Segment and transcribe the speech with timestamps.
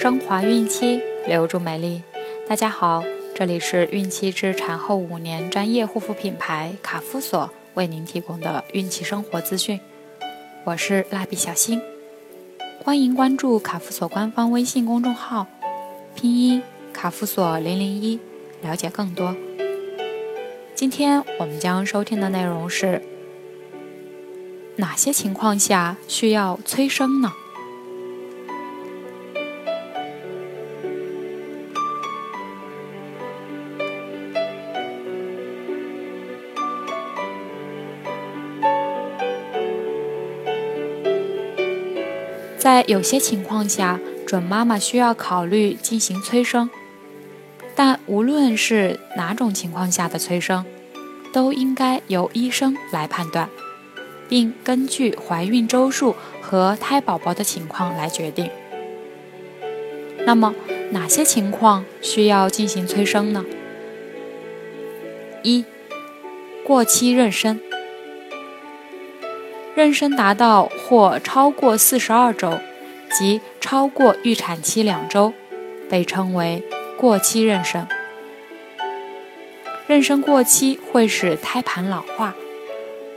[0.00, 2.04] 升华孕期，留住美丽。
[2.48, 3.02] 大家好，
[3.34, 9.80] 这里是孕期至产后五年专业护肤品牌卡夫索为您提供的孕期生活资讯。
[10.62, 11.82] 我是蜡笔小新，
[12.84, 15.48] 欢迎关注卡夫索官方微信公众号，
[16.14, 16.62] 拼音
[16.92, 18.20] 卡夫索零零一，
[18.62, 19.34] 了解更多。
[20.76, 23.02] 今天我们将收听的内容是：
[24.76, 27.32] 哪些情况下需要催生呢？
[42.58, 46.68] 在有些情况下，准妈妈需要考虑进行催生，
[47.76, 50.64] 但无论是哪种情况下的催生，
[51.32, 53.48] 都应该由医生来判断，
[54.28, 58.50] 并根据怀孕周数和胎宝宝的情况来决定。
[60.26, 60.54] 那么，
[60.90, 63.44] 哪些情况需要进行催生呢？
[65.44, 65.64] 一、
[66.66, 67.67] 过期妊娠。
[69.78, 72.58] 妊娠达到或超过四十二周，
[73.12, 75.32] 即超过预产期两周，
[75.88, 76.64] 被称为
[76.98, 77.86] 过期妊娠。
[79.86, 82.34] 妊娠过期会使胎盘老化，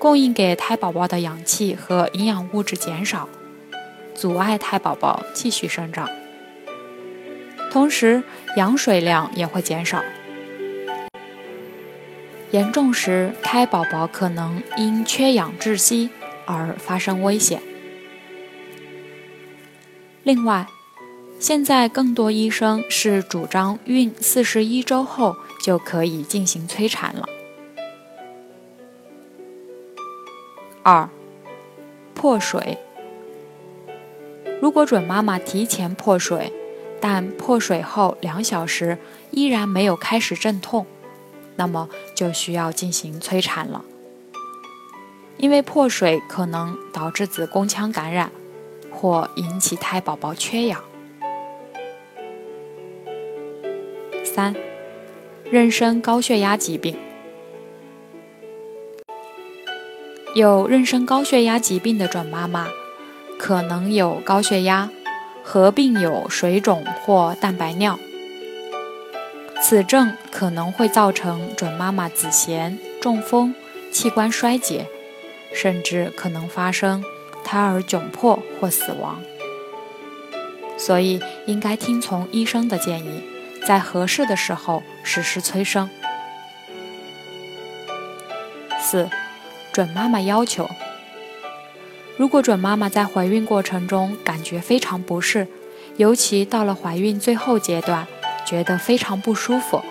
[0.00, 3.28] 供应给胎宝宝的氧气和营养物质减少，
[4.12, 6.08] 阻碍胎宝宝继续生长。
[7.70, 8.24] 同时，
[8.56, 10.02] 羊水量也会减少。
[12.50, 16.10] 严重时，胎宝宝可能因缺氧窒息。
[16.48, 17.60] 而发生危险。
[20.22, 20.66] 另外，
[21.38, 27.28] 现在更多医生是主张孕四十一周后就可以进行催产了。
[30.82, 31.08] 二，
[32.14, 32.78] 破水。
[34.62, 36.50] 如果准妈妈提前破水，
[36.98, 38.96] 但破水后两小时
[39.30, 40.86] 依然没有开始阵痛，
[41.56, 43.84] 那么就需要进行催产了。
[45.38, 48.30] 因为破水可能导致子宫腔感染，
[48.90, 50.82] 或引起胎宝宝缺氧。
[54.24, 54.54] 三、
[55.50, 56.96] 妊娠高血压疾病。
[60.34, 62.68] 有妊娠高血压疾病的准妈妈，
[63.38, 64.90] 可能有高血压，
[65.42, 67.98] 合并有水肿或蛋白尿。
[69.62, 73.54] 此症可能会造成准妈妈子痫、中风、
[73.90, 74.86] 器官衰竭。
[75.52, 77.04] 甚至可能发生
[77.44, 79.22] 胎儿窘迫或死亡，
[80.76, 83.22] 所以应该听从医生的建议，
[83.66, 85.88] 在合适的时候实施催生。
[88.80, 89.08] 四、
[89.72, 90.68] 准妈妈要求：
[92.16, 95.46] 如果准妈妈在怀孕过程中感觉非常不适，
[95.96, 98.06] 尤其到了怀孕最后阶段，
[98.46, 99.82] 觉得非常不舒服，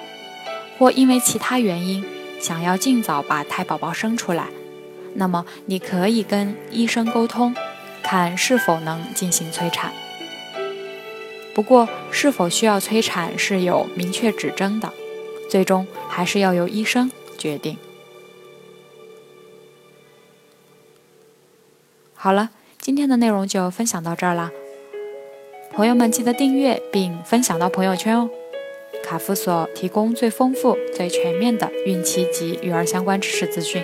[0.78, 2.06] 或因为其他原因
[2.40, 4.47] 想要尽早把胎宝宝生出来。
[5.19, 7.55] 那么你可以跟医生沟通，
[8.03, 9.91] 看是否能进行催产。
[11.55, 14.94] 不过，是否需要催产是有明确指征的，
[15.50, 17.78] 最终还是要由医生决定。
[22.13, 24.51] 好了，今天的内容就分享到这儿啦，
[25.73, 28.29] 朋友们记得订阅并分享到朋友圈哦。
[29.03, 33.84] 卡夫所提供最丰富、最全面的孕期及育儿相关知识资讯。